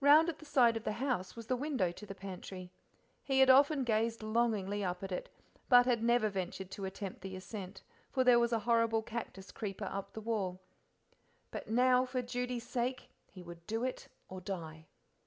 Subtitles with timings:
[0.00, 2.70] Round at the side of the house was the window to the pantry;
[3.24, 5.30] he had often gazed longingly up at it,
[5.70, 9.88] but had never ventured to attempt the ascent, for there was a horrible cactus creeper
[9.90, 10.60] up the wall.
[11.50, 14.88] But now for Judy's sake he would do it or die.